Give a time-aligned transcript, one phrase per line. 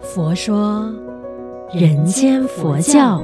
[0.00, 0.92] 佛说
[1.72, 3.22] 人间佛教。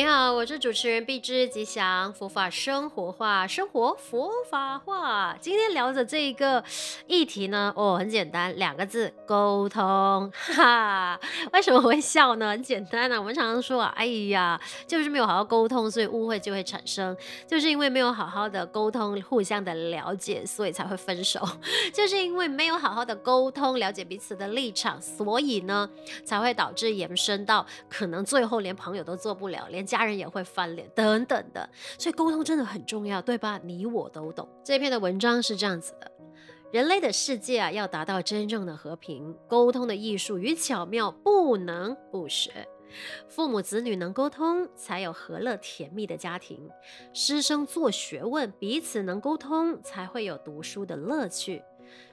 [0.00, 5.36] 你好，我是主持人碧枝吉祥，佛法生活化，生活佛法化。
[5.38, 6.64] 今天聊的这一个
[7.06, 10.32] 议题呢，哦，很简单，两个字，沟通。
[10.32, 11.20] 哈，
[11.52, 12.48] 为什么会笑呢？
[12.52, 17.14] 很简单啊，我们常常说啊，哎呀，就是没有好好沟通，所以误会就会产生；
[17.46, 21.42] 就是因为没有好好的沟通，互相的了解，所以才会分手；
[21.92, 25.90] 就是因为没有好好的沟通，了解彼此的立场，所以呢，
[26.24, 31.68] 才会导致延伸到可能最后连朋友都做不了，连家人也会翻脸等等的，
[31.98, 33.60] 所以沟通真的很重要，对吧？
[33.64, 34.48] 你我都懂。
[34.62, 36.08] 这篇的文章是这样子的：
[36.70, 42.68] 人类的世界啊，要达到真正的和平，沟通的艺术与巧妙不能不学。
[43.28, 46.68] 父母子女能沟通，才有和乐甜蜜的家庭；
[47.12, 51.62] 师生做学问，彼此能沟通，才会有读书的乐趣。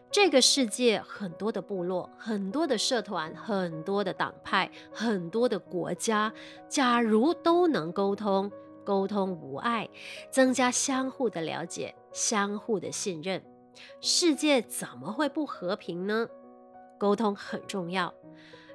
[0.09, 6.33] 这个世界很多的部落，很多的社团，很多的党派，很多的国家。
[6.69, 8.51] 假如都能沟通，
[8.85, 9.87] 沟通无碍，
[10.31, 13.43] 增加相互的了解，相互的信任，
[14.01, 16.27] 世界怎么会不和平呢？
[16.97, 18.13] 沟通很重要，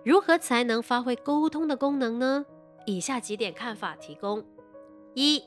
[0.04, 2.44] 如何才能发挥沟通的功能呢？
[2.84, 4.44] 以下几点看法提供：
[5.14, 5.42] 一，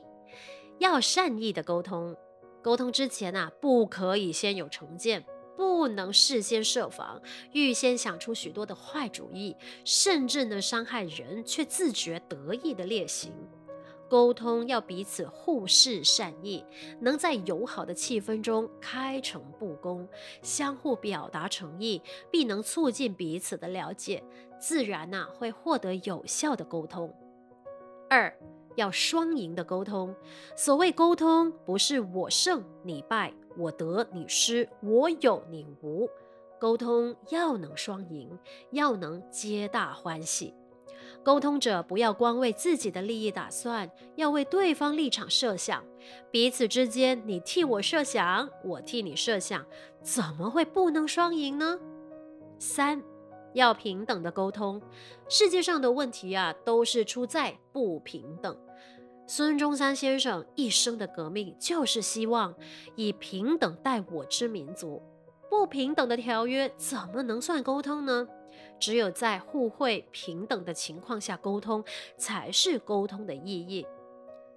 [0.78, 2.16] 要善意的沟通，
[2.60, 5.24] 沟通之前啊，不可以先有成见。
[5.56, 7.20] 不能事先设防，
[7.52, 13.32] 预先想出许多的坏主意，甚至能伤害人却自觉得意的劣行。
[14.08, 16.64] 沟通要彼此互视善意，
[17.00, 20.08] 能在友好的气氛中开诚布公，
[20.42, 24.22] 相互表达诚意，必能促进彼此的了解，
[24.60, 27.12] 自然呐、会获得有效的沟通。
[28.08, 28.32] 二，
[28.76, 30.14] 要双赢的沟通。
[30.54, 33.34] 所谓沟通，不是我胜你败。
[33.58, 36.08] 我得你失，我有你无，
[36.60, 38.38] 沟通要能双赢，
[38.70, 40.54] 要能皆大欢喜。
[41.22, 45.82] 沟通者不要光为自己的利益打算，要为对方立场设想。
[46.30, 49.64] 彼此之间，你替我设想，我替你设想，
[50.02, 51.80] 怎么会不能双赢呢？
[52.58, 53.02] 三，
[53.54, 54.80] 要平等的沟通。
[55.28, 58.56] 世界上的问题啊，都是出在不平等。
[59.28, 62.54] 孙中山先生一生的革命，就是希望
[62.94, 65.02] 以平等待我之民族。
[65.50, 68.28] 不平等的条约怎么能算沟通呢？
[68.78, 71.82] 只有在互惠平等的情况下沟通，
[72.16, 73.84] 才是沟通的意义。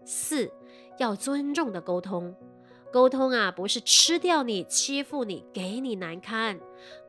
[0.06, 0.52] 四，
[0.98, 2.36] 要尊重的沟通。
[2.92, 6.60] 沟通啊，不是吃掉你、欺负你、给你难堪。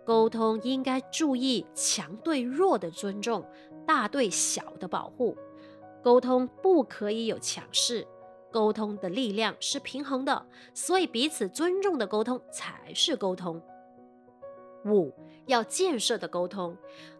[0.04, 3.44] 沟通应该注意强对弱的尊重，
[3.86, 5.36] 大对小的保护。
[6.02, 8.06] 沟通不可以有强势，
[8.50, 13.60] 沟通的力量是平衡的，所以彼此尊重的沟通才是沟通。
[14.86, 15.12] 五，
[15.46, 16.74] 要建设的沟通，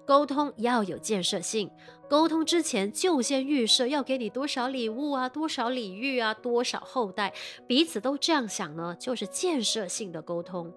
[0.07, 1.71] 沟通要有建设性。
[2.09, 7.33] 沟通之前就先预设要给你多少礼物啊，多少礼遇啊，多少后代，
[7.67, 10.73] 彼此都这样想呢，就是建设性的沟通。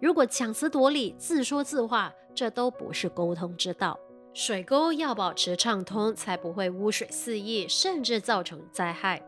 [0.00, 3.96] 如果强词夺理、自说自话，这都不是沟通之道。
[4.34, 9.22] 水沟要保持畅通，才不会污水四溢，甚至造成灾害。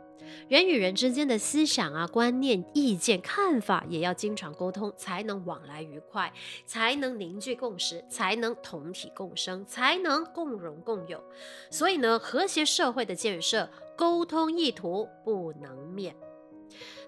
[0.49, 6.33] 人与人之间的思想啊、观念、意见、看法，也要经常沟通，才能往来愉快，
[6.65, 11.23] 才能凝聚共识，才能同体共生，才能共荣共有。
[11.71, 16.17] 所以呢，和谐社会的建设，沟通意图不能免。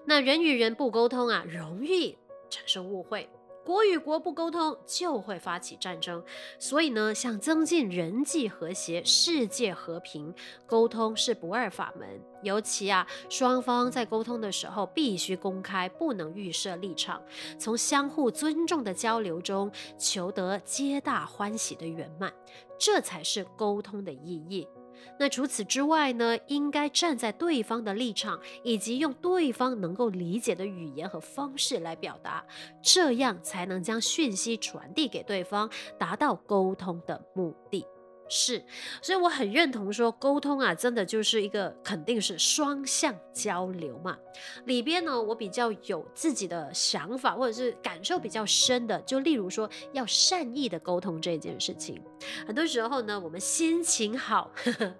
[0.05, 2.15] 那人与人不沟通啊，容易
[2.51, 3.27] 产生误会。
[3.67, 6.23] 国与国不沟通，就会发起战争。
[6.57, 10.33] 所以呢，想增进人际和谐、世界和平，
[10.65, 12.07] 沟通是不二法门。
[12.43, 17.21] 尤其啊，双方在沟通的时候必须公开，不能预设立场，
[17.59, 22.33] 从相互尊重的交流中求得皆大欢喜的圆满，
[22.79, 24.65] 这才是沟通的意义。
[25.19, 32.45] 那除此之外呢，应该站在对方的立场，以及用对方能够理解的语言和方式来表达，
[32.81, 37.85] 这样才能将讯息传递给对方，达到沟通的目的。
[38.29, 38.63] 是，
[39.01, 44.17] 所以我很认同说，沟通啊，真的就是一个肯定是双向交流嘛。
[44.65, 52.01] 里边呢，我比较有自己的想法，或者是感受比较深的，就例如说要善意的沟通这件事情。
[52.45, 54.95] 很多时候呢，我们心情好，呵呵，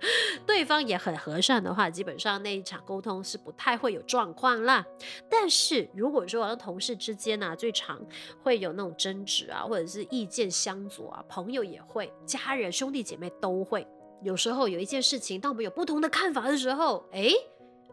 [0.46, 4.86] 对方也很和善的话，基本上那一场沟通是不太会有状况啦。
[5.30, 8.00] 但是如果说同事之间呢、啊，最常
[8.42, 13.88] 会有那种争执啊，或者是意见相左啊，朋友也会，家人兄弟姐妹都会。
[14.22, 17.32] 有时候有一件事情，当我们有不同的看法的时候，诶，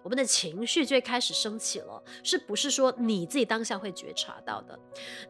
[0.02, 4.78] 我们的情绪就会开始升起了，是不是说你自己当下会觉察到的？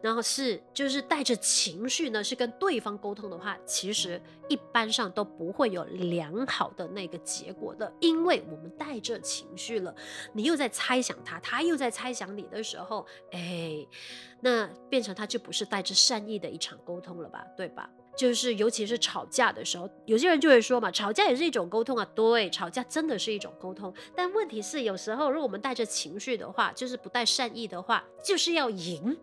[0.01, 9.93] 然后是就是带着情绪呢，是跟对方沟通的话，其实一般上都不会有良好的那个结果的，因为我们带着情绪了，
[10.33, 13.85] 你又在猜想他，他又在猜想你的时候，哎，
[14.41, 17.89] 那变成他就不是带着善意的一场沟通了吧，对吧？
[18.15, 22.07] 就是，尤其是吵架的时候，有些人就会说嘛，吵架也是一种沟通啊。
[22.15, 23.93] 对，吵架真的是一种沟通。
[24.15, 29.17] 但问题是，有时候如果我们带着情绪的话，就是不带善意的话，就是要赢。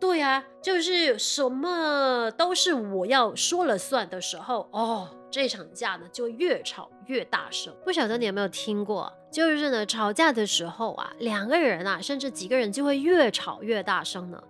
[0.00, 7.74] 对啊，就是什么都是我要说了算的时候，哦，这场架呢就越吵越大声。
[7.84, 9.12] 不晓得你有没有听过？
[9.32, 14.40] 就是呢，吵架的时候啊，两个人啊，甚至几个人就会越吵越大声呢。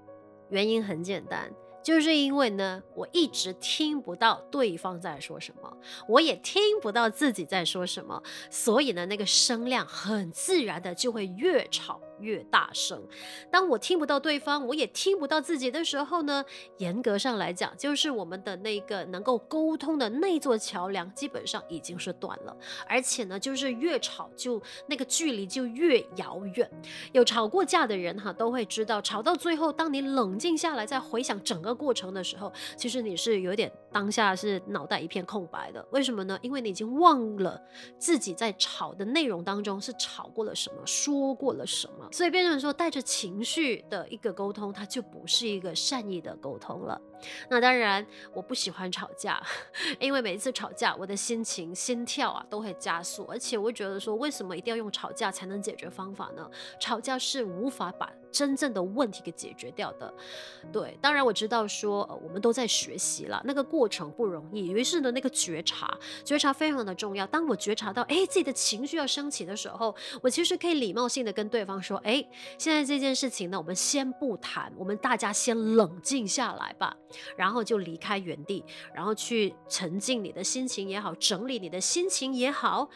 [0.51, 1.51] 原因很简单。
[1.89, 5.75] 就是因为呢，我一直听不到对方在说什么，
[6.07, 13.03] 我也听不到自己在说什么，所以呢，那个声量很自然的就会越吵越大声。
[13.51, 16.45] 当我听不到对方，我也听不到自己的时候呢，
[16.77, 22.55] 严格上来讲，就是我们的那个能够沟通的那座桥梁基本上已经是断了。
[22.87, 26.71] 而且呢，就是越吵就那个距离就越遥远。
[27.13, 35.87] 有吵过架的人哈，都会知道，吵到最后，当你冷静下来再回想整个过程的时候，其实你是有点当下是脑袋一片空白的。
[35.93, 36.39] 为什么呢？
[36.43, 37.63] 因为你已经忘了
[37.97, 42.09] 自己在吵的内容当中是吵过了什么，说过了什么。
[42.13, 47.01] 所以变成说带着情绪的一个沟通，它就不是一个善意的沟通了。
[47.49, 49.43] 那当然，我不喜欢吵架，
[49.99, 56.49] 因为每一次吵架，我的心情、心跳啊都会加速，而且我觉得说，为什么一定要用吵架才能解决方法呢？
[56.81, 60.13] 吵架是无法把真正的问题给解决掉的。
[60.73, 64.69] 对，当然我知道说，呃，我们都在学习了，那个过程不容易。
[64.69, 67.27] 于是呢，那个觉察，觉察非常的重要。
[67.27, 72.25] 当我觉察到，哎，自己的情绪要升起的时候，我其实可以礼貌性的跟对方说，哎，
[72.59, 76.97] 现在这件事情呢，我们先不谈，我们大家先冷静下来吧。
[77.37, 78.63] 然后就离开原地，
[78.95, 82.91] 然后去沉浸你的心情也好，整理你的心情也好。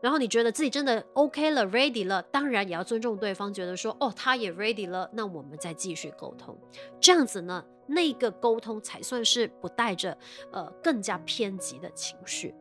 [0.00, 6.56] 然后你觉得自己真的 OK 了，ready 了，当然也要尊重对方，觉得说哦，他也 ready 了，那我们再继续沟通。
[7.00, 10.16] 这样子呢，那个沟通才算是不带着
[10.52, 12.54] 呃更加偏激的情绪。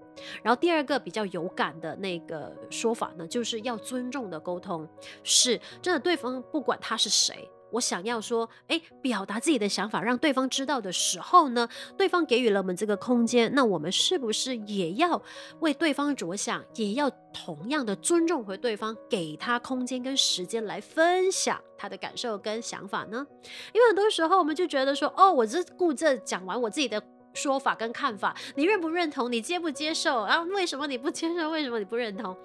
[0.44, 4.86] 然后第二个比较有感的那个说法呢，就是要尊重的沟通，
[5.24, 7.50] 是真的，对方不管他是谁。
[7.72, 11.68] 我想要说，哎，表达自己的想法，让对方知道的时候呢，
[11.98, 15.22] 对方给予了我们这个空间，那我们是不是也要
[15.60, 23.26] 为对方着想，也要同样的尊重回对方，给他空间跟时间来分享他的感受跟想法呢？
[23.74, 27.02] 因为很多时候我们就觉得说，哦，我只顾着讲完我自己的。
[27.40, 29.32] 说法跟看法，你认不认同？
[29.32, 30.20] 你接不接受？
[30.20, 31.50] 啊，为什么你不接受？
[31.50, 32.36] 为什么你不认同？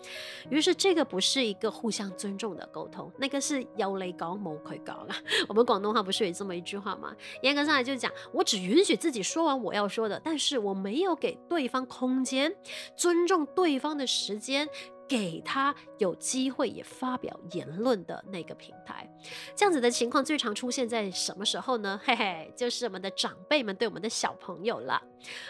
[0.50, 5.16] 于是这个不是一个互相尊重的沟通，那个是有你讲冇佢讲啊。
[5.48, 7.12] 我们广东话不是有这么一句话吗？
[7.42, 12.54] 严格上来就讲，我只允许自己说完我要说的，但是我没有给对方空间，
[12.96, 14.68] 尊重对方的时间。
[15.06, 19.08] 给他有机会也发表言论的那个平台，
[19.54, 22.00] 这样子的情况最常出现在什么时候呢？
[22.04, 25.02] 嘿嘿，就是我们的长辈们对我们的小朋友了。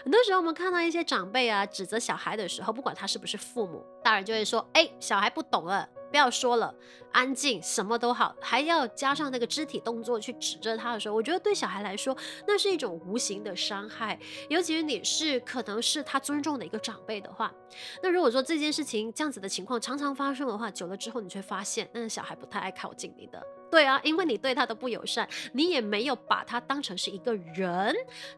[0.03, 6.73] 很多时候我们看到一些长辈啊指责小孩的时候，不管他是不是父母，大人就会说：“哎，小孩不懂了。”不要说了，
[7.11, 14.17] 安静，什么都好，还要加上那个肢体动作去指着他的时候，我觉得对小孩来说，那是一种无形的伤害。
[14.49, 17.53] 尤其是你是可能是他尊重的一个长辈的话，
[18.01, 23.45] 那如果说这件事情这样子的情况常常发生的话，久了之后，你却发现，那个小孩不太爱靠近你的。
[23.69, 27.93] 对啊，因为你对他的不友善，你也没有把他当成是一个人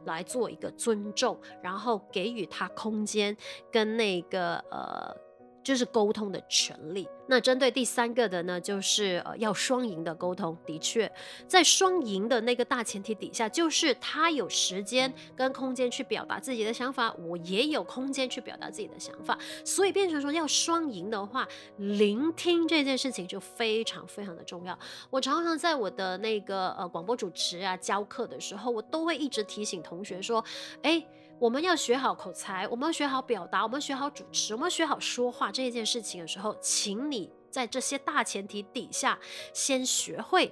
[0.06, 3.36] 来做一个尊重，然后给予他空间
[3.70, 5.25] 跟那个呃。
[5.66, 7.08] 就是沟通的权利。
[7.26, 10.56] 那针对第三个的呢，就是呃要双赢的沟通。
[10.64, 11.10] 的确，
[11.48, 19.36] 在双赢的那个大前提底下，就是他有时间跟空间去表达自己的想法，我也有空间去表达自己的想法。
[19.64, 24.78] 所以变成说要双赢的话，聆听这件事情就非常非常的重要。
[25.10, 30.44] 我常常在我的那个呃广播主持啊教课的时候，我都会一直提醒同学说，
[30.82, 31.04] 哎。
[31.38, 39.18] 我们要学好口才，我们要学好表达，我们要学好主持，我们要学好说话这一件事情的时候，请你在这些大前提底下，
[39.52, 40.50] 先学会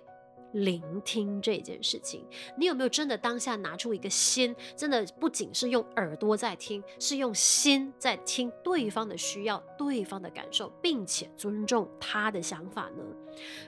[0.52, 2.26] 聆听这件事情。
[2.58, 13.02] 你有没有真的当下拿出一个心，真的不仅是用耳朵在听，是用心在听对方的需要、对方的感受，并且尊重他的想法呢？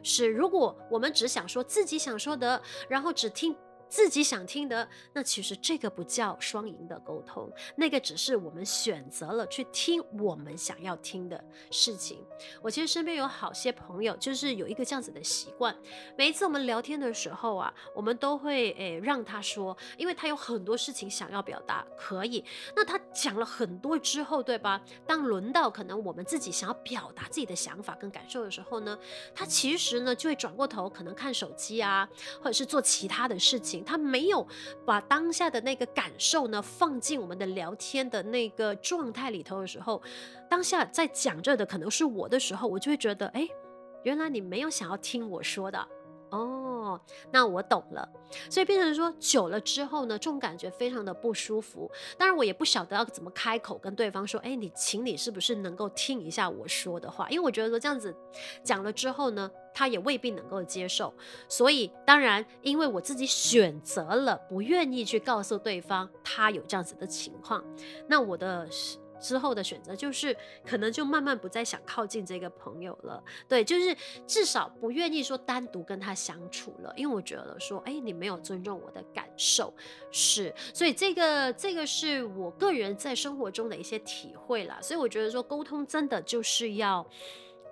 [0.03, 3.57] 是，如果我们只想说自己想说的，然后只听。
[3.89, 12.25] 自己想听的，那其实这个不叫双赢的沟通，那个只是我们选择了去听我们想要听的事情。
[12.61, 15.75] 我其实身边有好些朋友，就是有一个这样子的习惯，
[16.17, 22.45] 每一次我们聊天的时候啊，我们都会诶让他说，因为他有很多事情想要表达，可以。
[22.75, 24.81] 那他讲了很多之后，对吧？
[25.07, 28.99] 当轮到可能我们自己想要表达自己的想法跟感受的时候呢，
[29.35, 33.76] 他其实呢就会转过头，可能看手机啊，或者是做其他的事情。
[33.85, 34.47] 他没有
[34.85, 40.01] 把当下的那个感受呢放进我们的聊天的那个状态里头的时候，
[40.49, 43.49] 当下在讲这的可能是我的时候，我就会觉得，哎，
[44.05, 45.89] 原来你没有想要听我说的。
[46.31, 48.09] 哦，那我懂了，
[48.51, 51.91] 所以变成说久了之后呢，这种感觉非常的不舒服。
[52.19, 57.29] 当然，我也不晓得要怎么开口跟对方说，哎，你请你是不是能够听一下我说的话？
[57.31, 58.15] 因为我觉得说这样子
[58.63, 61.13] 讲了之后呢，他也未必能够接受。
[61.49, 67.65] 所以，当然，因为我自己选择了不愿意去告诉对方他有这样子的情况，
[68.09, 68.69] 那我的。
[69.21, 73.23] 之后的选择就是，可能就慢慢不再想靠近这个朋友了。
[73.49, 73.97] 对，就是
[74.27, 79.73] 至少不愿意说单独跟他相处了，因为我觉得说，哎，你没有尊重我的感受，
[80.11, 84.79] 是，所以这个这个是我个人在生活中的一些体会啦。
[84.81, 87.07] 所以我觉得说，沟通真的就是要，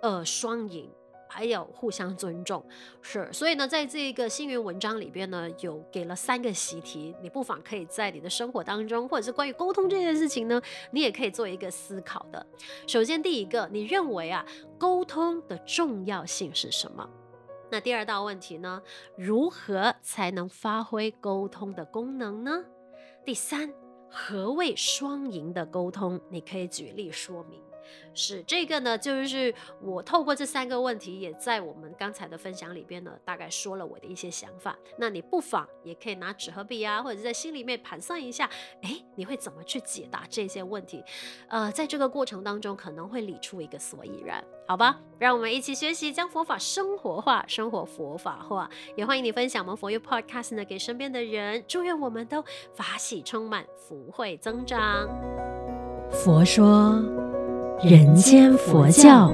[0.03, 0.91] 呃，双赢。
[1.37, 2.65] 还有互相尊重，
[3.03, 10.63] 是，所以呢，在这个星云文章里边呢，有给了三个习题，你不妨可以在你的生活当中，或者是关于沟通这件事情呢，
[10.93, 12.47] 你也可以做一个思考的。
[12.87, 14.47] 首先，第一个，你认为啊，
[14.79, 17.11] 沟通的重要性是什么？
[17.69, 18.81] 那第二道问题呢，
[19.17, 22.65] 如何才能发挥沟通的功能呢？
[23.25, 23.75] 第三，
[24.09, 26.21] 何谓双赢的沟通？
[26.31, 27.61] 你可以举例说明。
[28.15, 34.77] 是这个呢，就是我透过这三个问题，也在我们刚才的分享里边呢，大概说了我的一些想法。
[34.99, 38.49] 那你不妨也可以拿纸和笔啊，或者在心里面盘算一下，
[38.83, 41.03] 哎，你会怎么去解答这些问题？
[41.49, 45.01] 呃，在这个过程当中，可能会理出一个所以然，好吧？
[45.19, 48.69] 让我们一起学习，将佛法生活化，生活佛法化。
[48.97, 51.65] 也欢迎你分享我们佛佑 Podcast 呢，给身边的人。
[51.67, 52.43] 祝愿我们都
[52.75, 55.09] 法喜充满，福慧增长。
[56.11, 57.34] 佛说。
[57.83, 59.33] 人间佛教。